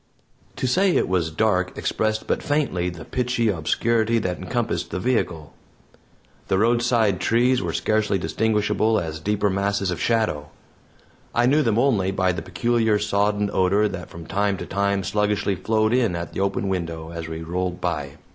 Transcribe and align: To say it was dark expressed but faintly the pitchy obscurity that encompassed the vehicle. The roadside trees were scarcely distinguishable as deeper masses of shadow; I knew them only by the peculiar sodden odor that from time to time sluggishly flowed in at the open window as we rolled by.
To 0.55 0.65
say 0.65 0.95
it 0.95 1.07
was 1.07 1.29
dark 1.29 1.77
expressed 1.77 2.25
but 2.25 2.41
faintly 2.41 2.89
the 2.89 3.05
pitchy 3.05 3.49
obscurity 3.49 4.17
that 4.17 4.39
encompassed 4.39 4.89
the 4.89 4.99
vehicle. 4.99 5.53
The 6.47 6.57
roadside 6.57 7.19
trees 7.21 7.61
were 7.61 7.71
scarcely 7.71 8.17
distinguishable 8.17 8.99
as 8.99 9.19
deeper 9.19 9.51
masses 9.51 9.91
of 9.91 10.01
shadow; 10.01 10.49
I 11.35 11.45
knew 11.45 11.61
them 11.61 11.77
only 11.77 12.09
by 12.09 12.31
the 12.31 12.41
peculiar 12.41 12.97
sodden 12.97 13.51
odor 13.53 13.87
that 13.89 14.09
from 14.09 14.25
time 14.25 14.57
to 14.57 14.65
time 14.65 15.03
sluggishly 15.03 15.53
flowed 15.53 15.93
in 15.93 16.15
at 16.15 16.33
the 16.33 16.39
open 16.39 16.67
window 16.67 17.11
as 17.11 17.27
we 17.27 17.43
rolled 17.43 17.79
by. 17.79 18.17